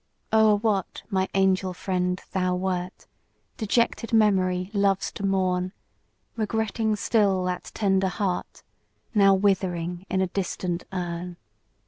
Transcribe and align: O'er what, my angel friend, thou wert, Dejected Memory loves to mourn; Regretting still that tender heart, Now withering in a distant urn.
O'er 0.33 0.55
what, 0.55 1.03
my 1.11 1.29
angel 1.35 1.75
friend, 1.75 2.19
thou 2.31 2.55
wert, 2.55 3.05
Dejected 3.57 4.11
Memory 4.11 4.71
loves 4.73 5.11
to 5.11 5.23
mourn; 5.23 5.73
Regretting 6.35 6.95
still 6.95 7.43
that 7.43 7.69
tender 7.75 8.07
heart, 8.07 8.63
Now 9.13 9.35
withering 9.35 10.07
in 10.09 10.19
a 10.19 10.25
distant 10.25 10.85
urn. 10.91 11.37